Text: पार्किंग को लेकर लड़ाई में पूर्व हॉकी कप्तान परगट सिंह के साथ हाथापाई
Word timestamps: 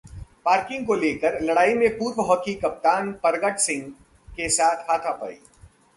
पार्किंग 0.45 0.85
को 0.85 0.95
लेकर 0.95 1.39
लड़ाई 1.41 1.73
में 1.73 1.89
पूर्व 1.97 2.21
हॉकी 2.21 2.53
कप्तान 2.55 3.11
परगट 3.23 3.57
सिंह 3.57 3.83
के 4.27 4.49
साथ 4.49 4.89
हाथापाई 4.89 5.37